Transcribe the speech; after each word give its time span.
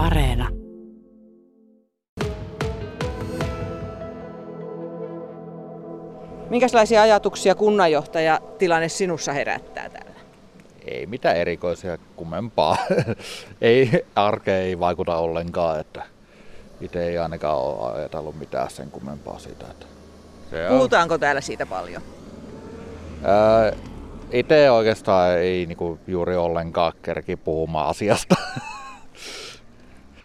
Areena. 0.00 0.48
Minkälaisia 6.50 7.02
ajatuksia 7.02 7.54
kunnanjohtaja 7.54 8.40
tilanne 8.58 8.88
sinussa 8.88 9.32
herättää 9.32 9.88
täällä? 9.88 10.20
Ei 10.86 11.06
mitään 11.06 11.36
erikoisia 11.36 11.98
kummempaa. 12.16 12.76
ei 13.60 13.90
arkeen 14.14 14.62
ei 14.62 14.80
vaikuta 14.80 15.16
ollenkaan, 15.16 15.80
että 15.80 16.02
itse 16.80 17.08
ei 17.08 17.18
ainakaan 17.18 17.58
ole 17.58 17.92
ajatellut 17.92 18.38
mitään 18.38 18.70
sen 18.70 18.90
kummempaa 18.90 19.38
siitä. 19.38 19.66
Että 19.70 19.86
se 20.50 20.66
Puhutaanko 20.68 21.14
on... 21.14 21.20
täällä 21.20 21.40
siitä 21.40 21.66
paljon? 21.66 22.02
itse 24.32 24.70
oikeastaan 24.70 25.38
ei 25.38 25.66
niinku 25.66 25.98
juuri 26.06 26.36
ollenkaan 26.36 26.92
kerki 27.02 27.36
puhumaan 27.36 27.88
asiasta. 27.88 28.36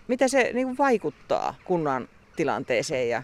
Mitä 0.08 0.28
se 0.28 0.52
niinku 0.54 0.76
vaikuttaa 0.78 1.56
kunnan 1.66 2.08
tilanteeseen 2.36 3.10
ja 3.10 3.24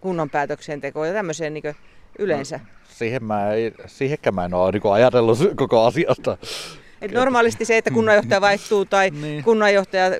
kunnan 0.00 0.30
päätöksentekoon 0.30 1.08
ja 1.08 1.14
tämmöiseen 1.14 1.54
niinku 1.54 1.72
yleensä? 2.18 2.56
No, 2.58 2.64
siihen 2.88 3.24
mä, 3.24 3.52
ei, 3.52 3.72
siihenkään 3.86 4.34
mä 4.34 4.44
en 4.44 4.54
ole 4.54 4.72
niinku 4.72 4.90
ajatellut 4.90 5.38
koko 5.56 5.86
asiasta. 5.86 6.36
Et 7.00 7.12
normaalisti 7.12 7.64
se, 7.64 7.76
että 7.76 7.90
kunnanjohtaja 7.90 8.40
vaihtuu 8.40 8.84
tai 8.84 9.10
niin. 9.22 9.44
kunnanjohtaja 9.44 10.10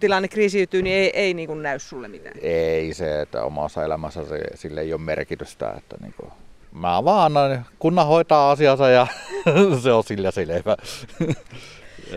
tilanne 0.00 0.28
kriisiytyy, 0.28 0.82
niin 0.82 0.96
ei, 0.96 1.10
ei 1.10 1.34
niin 1.34 1.46
kuin 1.46 1.62
näy 1.62 1.78
sulle 1.78 2.08
mitään. 2.08 2.34
Ei 2.42 2.94
se, 2.94 3.20
että 3.20 3.42
omassa 3.42 3.84
elämässä 3.84 4.24
se, 4.24 4.40
sille 4.54 4.80
ei 4.80 4.92
ole 4.92 5.00
merkitystä. 5.00 5.74
Että 5.78 5.96
niin 6.00 6.14
kuin, 6.20 6.30
mä 6.72 7.04
vaan 7.04 7.26
annan, 7.26 7.66
kunnan 7.78 8.06
hoitaa 8.06 8.50
asiansa 8.50 8.88
ja 8.88 9.06
se 9.82 9.92
on 9.92 10.04
sillä 10.04 10.30
selvä. 10.30 10.76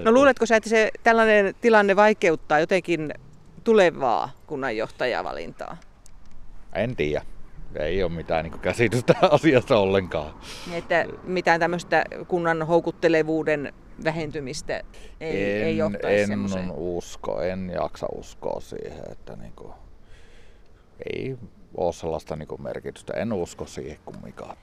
No 0.03 0.11
luuletko 0.11 0.45
sä, 0.45 0.55
että 0.55 0.69
se 0.69 0.91
tällainen 1.03 1.55
tilanne 1.61 1.95
vaikeuttaa 1.95 2.59
jotenkin 2.59 3.13
tulevaa 3.63 4.31
kunnanjohtajavalintaa? 4.47 5.77
En 6.73 6.95
tiedä. 6.95 7.21
Ei 7.75 8.03
ole 8.03 8.11
mitään 8.11 8.43
niin 8.45 8.59
käsitystä 8.59 9.13
asiasta 9.31 9.77
ollenkaan. 9.77 10.33
Niin, 10.67 10.77
että 10.77 11.05
mitään 11.23 11.59
tämmöistä 11.59 12.05
kunnan 12.27 12.63
houkuttelevuuden 12.67 13.73
vähentymistä 14.03 14.81
ei, 15.19 15.59
en, 15.61 15.67
ei 15.67 15.77
johtaisi 15.77 16.21
En 16.21 16.27
semmoiseen. 16.27 16.71
usko, 16.71 17.41
en 17.41 17.71
jaksa 17.75 18.07
uskoa 18.15 18.59
siihen, 18.59 19.03
että 19.11 19.35
niin 19.35 19.53
kuin, 19.55 19.73
ei 21.13 21.37
ole 21.77 21.93
sellaista 21.93 22.35
niin 22.35 22.47
kuin 22.47 22.61
merkitystä. 22.61 23.13
En 23.13 23.33
usko 23.33 23.65
siihen 23.65 23.97
kumminkaan. 24.05 24.57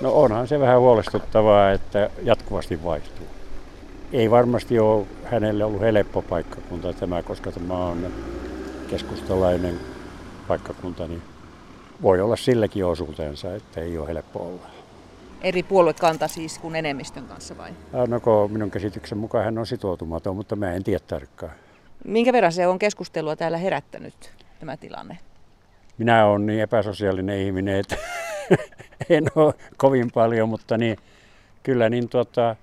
No 0.00 0.12
onhan 0.12 0.48
se 0.48 0.60
vähän 0.60 0.80
huolestuttavaa, 0.80 1.72
että 1.72 2.10
jatkuvasti 2.22 2.84
vaihtuu. 2.84 3.26
Ei 4.12 4.30
varmasti 4.30 4.78
ole 4.78 5.06
hänelle 5.24 5.64
ollut 5.64 5.80
helppo 5.80 6.22
paikkakunta 6.22 6.92
tämä, 6.92 7.22
koska 7.22 7.52
tämä 7.52 7.74
on 7.74 8.06
keskustalainen 8.90 9.80
paikkakunta, 10.48 11.08
niin 11.08 11.22
voi 12.02 12.20
olla 12.20 12.36
silläkin 12.36 12.84
osuutensa, 12.84 13.54
että 13.54 13.80
ei 13.80 13.98
ole 13.98 14.08
helppo 14.08 14.46
olla. 14.46 14.66
Eri 15.40 15.62
puoluekanta 15.62 16.28
siis 16.28 16.58
kuin 16.58 16.76
enemmistön 16.76 17.24
kanssa 17.24 17.58
vai? 17.58 17.70
No 17.92 18.48
minun 18.48 18.70
käsityksen 18.70 19.18
mukaan 19.18 19.44
hän 19.44 19.58
on 19.58 19.66
sitoutumaton, 19.66 20.36
mutta 20.36 20.56
mä 20.56 20.72
en 20.72 20.84
tiedä 20.84 21.04
tarkkaan. 21.06 21.52
Minkä 22.04 22.32
verran 22.32 22.52
se 22.52 22.66
on 22.66 22.78
keskustelua 22.78 23.36
täällä 23.36 23.58
herättänyt 23.58 24.32
tämä 24.60 24.76
tilanne? 24.76 25.18
Minä 25.98 26.26
olen 26.26 26.46
niin 26.46 26.60
epäsosiaalinen 26.60 27.38
ihminen, 27.38 27.76
että 27.76 27.96
en 29.08 29.24
ole 29.34 29.54
kovin 29.76 30.10
paljon, 30.10 30.48
mutta 30.48 30.78
niin, 30.78 30.96
kyllä 31.62 31.88
niin 31.88 32.08
tuota, 32.08 32.56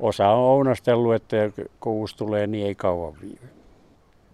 osa 0.00 0.28
on 0.28 0.38
ounastellut, 0.38 1.14
että 1.14 1.36
kun 1.80 1.92
uusi 1.92 2.16
tulee, 2.16 2.46
niin 2.46 2.66
ei 2.66 2.74
kauan 2.74 3.20
viivy. 3.20 3.48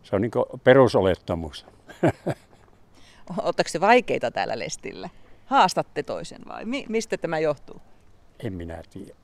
Se 0.03 0.17
on 0.17 0.23
niin 0.23 0.33
perusolettamus. 0.65 1.67
Oletteko 3.43 3.69
se 3.69 3.81
vaikeita 3.81 4.31
täällä 4.31 4.59
Lestillä? 4.59 5.09
Haastatte 5.47 6.03
toisen 6.03 6.41
vai? 6.49 6.65
Mi- 6.65 6.87
mistä 6.89 7.17
tämä 7.17 7.39
johtuu? 7.39 7.81
En 8.45 8.53
minä 8.53 8.83
tiedä. 8.91 9.15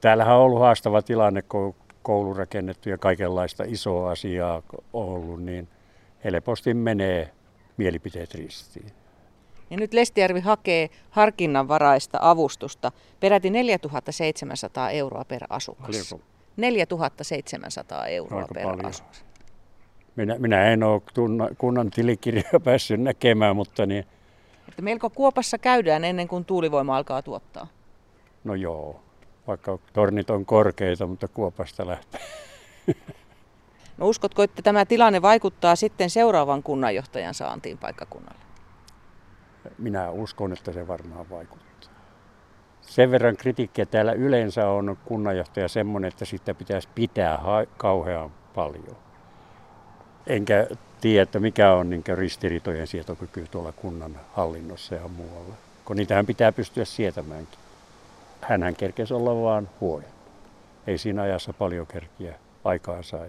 Täällähän 0.00 0.36
on 0.36 0.42
ollut 0.42 0.60
haastava 0.60 1.02
tilanne, 1.02 1.42
kun 1.42 1.74
koulu 2.02 2.34
rakennettu 2.34 2.88
ja 2.88 2.98
kaikenlaista 2.98 3.64
isoa 3.66 4.10
asiaa 4.10 4.62
on 4.92 5.08
ollut, 5.08 5.42
niin 5.42 5.68
helposti 6.24 6.74
menee 6.74 7.30
mielipiteet 7.76 8.34
ristiin. 8.34 9.03
Ja 9.70 9.76
nyt 9.76 9.94
Lestijärvi 9.94 10.40
hakee 10.40 10.90
harkinnanvaraista 11.10 12.18
avustusta 12.20 12.92
peräti 13.20 13.50
4700 13.50 14.90
euroa 14.90 15.24
per 15.24 15.44
asukas. 15.50 16.14
4700 16.56 18.06
euroa 18.06 18.40
Aika 18.40 18.54
per 18.54 18.64
paljon. 18.64 18.86
asukas. 18.86 19.24
Minä, 20.16 20.38
minä 20.38 20.64
en 20.64 20.82
ole 20.82 21.02
tunna, 21.14 21.48
kunnan 21.58 21.90
tilikirjaa 21.90 22.60
päässyt 22.64 23.00
näkemään, 23.00 23.56
mutta 23.56 23.86
niin... 23.86 24.04
Että 24.68 24.82
melko 24.82 25.10
kuopassa 25.10 25.58
käydään 25.58 26.04
ennen 26.04 26.28
kuin 26.28 26.44
tuulivoima 26.44 26.96
alkaa 26.96 27.22
tuottaa. 27.22 27.66
No 28.44 28.54
joo, 28.54 29.00
vaikka 29.46 29.78
tornit 29.92 30.30
on 30.30 30.46
korkeita, 30.46 31.06
mutta 31.06 31.28
kuopasta 31.28 31.86
lähtee. 31.86 32.20
No 33.98 34.08
uskotko, 34.08 34.42
että 34.42 34.62
tämä 34.62 34.84
tilanne 34.84 35.22
vaikuttaa 35.22 35.76
sitten 35.76 36.10
seuraavan 36.10 36.62
kunnanjohtajan 36.62 37.34
saantiin 37.34 37.78
paikkakunnalle? 37.78 38.43
Minä 39.78 40.10
uskon, 40.10 40.52
että 40.52 40.72
se 40.72 40.88
varmaan 40.88 41.30
vaikuttaa. 41.30 41.64
Sen 42.80 43.10
verran 43.10 43.36
kritiikkiä 43.36 43.86
täällä 43.86 44.12
yleensä 44.12 44.68
on 44.68 44.96
kunnanjohtaja 45.04 45.68
semmoinen, 45.68 46.08
että 46.08 46.24
sitä 46.24 46.54
pitäisi 46.54 46.88
pitää 46.94 47.38
kauhean 47.76 48.30
paljon. 48.54 48.96
Enkä 50.26 50.66
tiedä, 51.00 51.22
että 51.22 51.40
mikä 51.40 51.72
on 51.72 51.90
niin 51.90 52.04
ristiriitojen 52.14 52.86
sietokyky 52.86 53.46
tuolla 53.50 53.72
kunnan 53.72 54.20
hallinnossa 54.32 54.94
ja 54.94 55.08
muualla. 55.08 55.54
Kun 55.84 55.96
niitähän 55.96 56.26
pitää 56.26 56.52
pystyä 56.52 56.84
sietämäänkin. 56.84 57.58
Hänhän 58.40 58.76
kerkesi 58.76 59.14
olla 59.14 59.42
vaan 59.42 59.68
huoja. 59.80 60.08
Ei 60.86 60.98
siinä 60.98 61.22
ajassa 61.22 61.52
paljon 61.52 61.86
kerkiä 61.86 62.34
aikaansaa. 62.64 63.24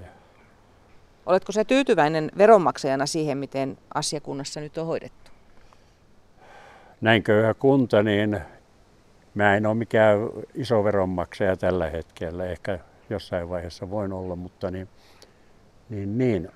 Oletko 1.25 1.51
se 1.51 1.63
tyytyväinen 1.63 2.31
veronmaksajana 2.37 3.05
siihen, 3.05 3.37
miten 3.37 3.77
asiakunnassa 3.93 4.59
nyt 4.59 4.77
on 4.77 4.87
hoidettu? 4.87 5.24
Näin 7.05 7.23
köyhä 7.23 7.53
kunta, 7.53 8.03
niin 8.03 8.41
mä 9.35 9.55
en 9.55 9.65
ole 9.65 9.75
mikään 9.75 10.17
iso 10.55 10.83
veronmaksaja 10.83 11.57
tällä 11.57 11.89
hetkellä. 11.89 12.45
Ehkä 12.45 12.79
jossain 13.09 13.49
vaiheessa 13.49 13.89
voin 13.89 14.13
olla, 14.13 14.35
mutta 14.35 14.71
niin, 14.71 14.87
niin, 15.89 16.17
niin. 16.17 16.49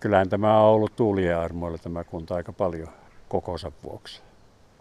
kyllähän 0.00 0.28
tämä 0.28 0.60
on 0.60 0.74
ollut 0.74 0.96
tuulien 0.96 1.38
armoilla 1.38 1.78
tämä 1.78 2.04
kunta 2.04 2.34
aika 2.34 2.52
paljon 2.52 2.88
kokonsa 3.28 3.72
vuoksi. 3.82 4.22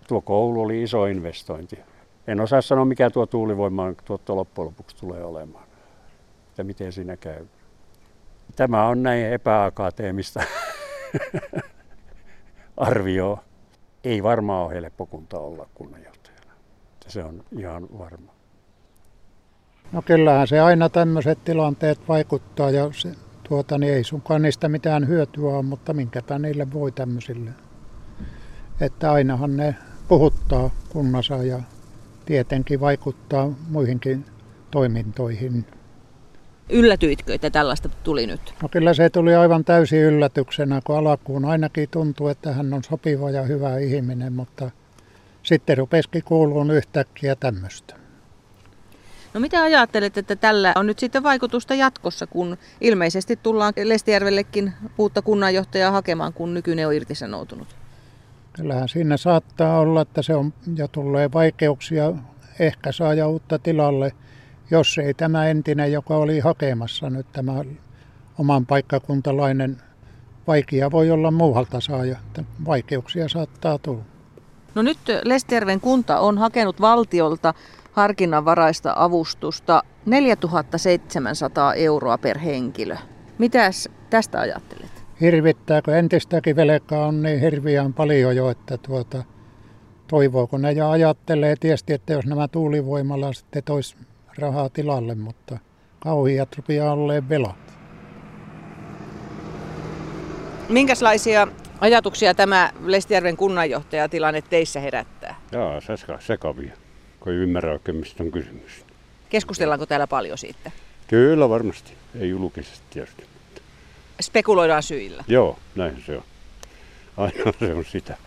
Tuo 0.08 0.22
koulu 0.22 0.62
oli 0.62 0.84
iso 0.84 1.06
investointi. 1.06 1.80
En 2.28 2.42
osaa 2.42 2.62
sanoa, 2.62 2.86
mikä 2.86 3.10
tuo 3.10 3.26
tuulivoiman 3.26 3.96
tuotto 4.06 4.36
loppujen 4.36 4.66
lopuksi 4.68 4.98
tulee 4.98 5.24
olemaan. 5.24 5.68
Ja 6.58 6.64
miten 6.64 6.92
siinä 6.92 7.18
käy. 7.18 7.46
Tämä 8.56 8.88
on 8.88 9.04
näin 9.04 9.26
epäakateemista 9.26 10.44
arvioa. 12.78 13.53
Ei 14.04 14.24
varmaan 14.24 14.66
ole 14.66 14.74
helppo 14.74 15.06
kunta 15.06 15.40
olla 15.40 15.68
kunnanjohtajana. 15.74 16.54
Se 17.08 17.24
on 17.24 17.44
ihan 17.58 17.88
varma. 18.00 18.34
No 19.92 20.02
kyllähän 20.02 20.48
se 20.48 20.60
aina 20.60 20.90
tämmöiset 20.90 21.44
tilanteet 21.44 22.00
vaikuttaa 22.08 22.70
ja 22.70 22.90
se, 22.94 23.12
tuota, 23.50 23.78
niin 23.78 23.94
ei 23.94 24.04
sunkaan 24.04 24.42
niistä 24.42 24.70
mitään 24.70 25.08
hyötyä 25.08 25.50
ole, 25.50 25.64
mutta 25.64 25.94
minkäpä 25.94 26.40
niille 26.40 26.74
voi 26.74 26.92
tämmöisille. 26.92 27.50
Että 28.82 29.12
ainahan 29.12 29.58
ne 29.58 29.76
puhuttaa 30.08 30.70
kunnassa 30.90 31.36
ja 31.36 31.62
tietenkin 32.26 32.80
vaikuttaa 32.80 33.52
muihinkin 33.70 34.26
toimintoihin. 34.72 35.66
Yllätyitkö, 36.74 37.34
että 37.34 37.50
tällaista 37.50 37.90
tuli 37.90 38.28
nyt? 38.28 38.54
No 38.62 38.70
kyllä 38.70 38.94
se 38.94 39.10
tuli 39.10 39.36
aivan 39.36 39.66
täysin 39.66 40.00
yllätyksenä, 40.00 40.82
kun 40.84 40.98
alkuun 40.98 41.46
ainakin 41.46 41.90
tuntuu, 41.92 42.28
että 42.28 42.54
hän 42.54 42.74
on 42.74 42.84
sopiva 42.84 43.30
ja 43.30 43.44
hyvä 43.44 43.78
ihminen, 43.78 44.34
mutta 44.34 44.72
sitten 45.44 45.78
rupesikin 45.78 46.24
kuuluun 46.24 46.72
yhtäkkiä 46.72 47.36
tämmöistä. 47.36 47.96
No 49.34 49.40
mitä 49.40 49.62
ajattelet, 49.62 50.18
että 50.18 50.36
tällä 50.36 50.74
on 50.76 50.88
nyt 50.88 51.00
sitten 51.00 51.24
vaikutusta 51.24 51.76
jatkossa, 51.76 52.28
kun 52.28 52.58
ilmeisesti 52.82 53.40
tullaan 53.44 53.74
Lestijärvellekin 53.84 54.74
uutta 54.98 55.22
kunnanjohtajaa 55.22 55.92
hakemaan, 55.92 56.34
kun 56.34 56.54
nykyinen 56.54 56.88
on 56.88 56.94
irtisanoutunut? 56.94 57.68
Kyllähän 58.54 58.90
siinä 58.90 59.18
saattaa 59.18 59.80
olla, 59.80 60.02
että 60.02 60.22
se 60.22 60.36
on 60.36 60.54
ja 60.76 60.88
tulee 60.88 61.32
vaikeuksia 61.34 62.14
ehkä 62.60 62.92
saada 62.92 63.28
uutta 63.28 63.60
tilalle– 63.60 64.12
jos 64.74 64.98
ei 64.98 65.14
tämä 65.14 65.48
entinen, 65.48 65.92
joka 65.92 66.18
oli 66.18 66.40
hakemassa 66.40 67.10
nyt 67.10 67.26
tämä 67.32 67.54
oman 68.38 68.66
paikkakuntalainen, 68.66 69.78
vaikea 70.48 70.92
voi 70.92 71.12
olla 71.12 71.32
muualta 71.32 71.82
saaja. 71.82 72.18
Vaikeuksia 72.66 73.30
saattaa 73.30 73.78
tulla. 73.78 74.04
No 74.76 74.82
nyt 74.82 74.98
Lestijärven 75.24 75.80
kunta 75.80 76.20
on 76.20 76.38
hakenut 76.38 76.82
valtiolta 76.82 77.54
harkinnanvaraista 77.92 78.94
avustusta 78.96 79.84
4700 80.06 81.74
euroa 81.74 82.18
per 82.18 82.40
henkilö. 82.40 82.98
Mitäs 83.38 83.90
tästä 84.10 84.40
ajattelet? 84.40 85.04
Hirvittääkö 85.22 85.98
entistäkin 85.98 86.56
velkaa 86.56 87.08
on 87.08 87.22
niin 87.22 87.40
hirviän 87.40 87.94
paljon 87.94 88.36
jo, 88.36 88.50
että 88.50 88.78
tuota, 88.78 89.24
toivooko 90.08 90.58
ne 90.58 90.72
ja 90.72 90.92
ajattelee 90.92 91.56
tietysti, 91.60 91.94
että 91.94 92.14
jos 92.14 92.26
nämä 92.26 92.48
tuulivoimalla 92.48 93.34
sitten 93.34 93.64
tois 93.64 93.96
rahaa 94.38 94.70
tilalle, 94.70 95.16
mutta 95.16 95.58
kauhiat 96.00 96.56
rupeaa 96.58 96.94
olleen 96.94 97.30
velat. 97.30 97.74
Minkälaisia 100.70 101.48
ajatuksia 101.82 102.34
tämä 102.34 102.72
Lestijärven 102.86 103.38
kunnanjohtajatilanne 103.38 104.42
teissä 104.42 104.80
herättää? 104.80 105.36
Joo, 105.52 105.82
se 105.82 105.94
sekavia, 106.20 106.74
kun 107.20 107.32
ei 107.32 107.38
ymmärrä 107.38 107.72
oikein 107.72 107.98
mistä 107.98 108.24
on 108.24 108.32
kysymys. 108.32 108.86
Keskustellaanko 109.30 109.86
täällä 109.86 110.08
paljon 110.08 110.38
siitä? 110.38 110.72
Kyllä 111.08 111.50
varmasti, 111.50 111.94
ei 112.20 112.30
julkisesti 112.30 112.84
tietysti. 112.90 113.24
Spekuloidaan 114.22 114.84
syillä. 114.84 115.24
Joo, 115.28 115.60
näin 115.76 116.04
se 116.06 116.18
on. 116.18 116.24
Aina 117.18 117.54
se 117.60 117.74
on 117.74 117.86
sitä. 117.86 118.18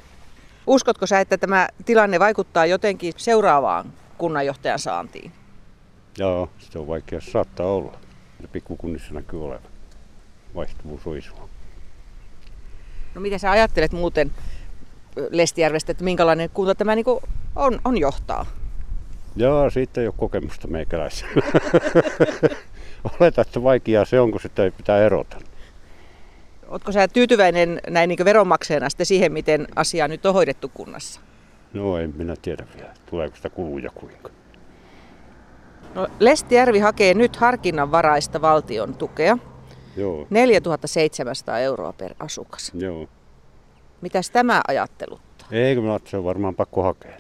Uskotko 0.67 1.07
sä, 1.07 1.21
että 1.21 1.39
tämä 1.39 1.69
tilanne 1.85 2.19
vaikuttaa 2.19 2.67
jotenkin 2.67 3.13
seuraavaan 3.17 3.93
kunnanjohtajan 4.19 4.79
saantiin? 4.79 5.33
Joo, 6.19 6.49
sitä 6.59 6.79
on 6.79 6.87
vaikea 6.87 7.21
saattaa 7.21 7.67
olla. 7.67 7.99
Ja 8.43 8.49
pikkukunnissa 8.49 9.15
näkyy 9.15 9.45
olevan. 9.45 9.71
Vaihtuvuus 10.55 11.07
on 11.07 11.17
iso. 11.17 11.35
No 13.15 13.21
mitä 13.21 13.39
sä 13.39 13.51
ajattelet 13.51 13.93
muuten 13.93 14.33
Lestijärvestä, 15.31 15.93
että 15.93 16.05
minkälainen 16.05 16.51
kunta 16.51 16.75
tämä 16.75 16.95
niin 16.95 17.07
on, 17.57 17.81
on 17.85 17.99
johtaa? 17.99 18.47
Joo, 19.37 19.71
siitä 19.71 20.01
ei 20.01 20.07
ole 20.07 20.15
kokemusta 20.19 20.69
meikäläisellä. 20.69 21.43
Oleta, 23.21 23.43
että 23.43 23.63
vaikeaa 23.63 24.05
se 24.05 24.21
on, 24.21 24.31
kun 24.31 24.41
sitä 24.41 24.71
pitää 24.77 24.99
erota. 24.99 25.37
Oletko 26.69 26.93
sä 26.93 27.09
tyytyväinen 27.09 27.81
näin 27.91 28.09
niin 28.09 28.25
veronmaksajana 28.25 28.91
sitten 28.91 29.07
siihen, 29.07 29.33
miten 29.33 29.67
asia 29.77 30.09
nyt 30.09 30.27
on 30.27 30.35
hoidettu 30.35 30.69
kunnassa? 30.69 31.21
No 31.73 31.99
en 31.99 32.15
minä 32.17 32.37
tiedä 32.43 32.67
vielä, 32.77 32.95
tuleeko 33.11 33.37
sitä 33.37 33.51
kuluja 33.51 33.91
kuinka. 33.91 34.31
No, 35.97 36.09
Lestijärvi 36.21 36.79
hakee 36.79 37.15
nyt 37.15 37.37
harkinnanvaraista 37.37 38.41
valtion 38.41 38.95
tukea. 38.95 39.39
Joo. 39.97 40.27
4700 40.31 41.59
euroa 41.59 41.93
per 41.93 42.15
asukas. 42.19 42.73
Joo. 42.75 43.09
Mitäs 44.01 44.31
tämä 44.31 44.63
ajatteluttaa? 44.69 45.49
Eikö 45.51 45.81
minä 45.81 46.01
se 46.05 46.17
on 46.17 46.25
varmaan 46.25 46.55
pakko 46.55 46.83
hakea. 46.83 47.19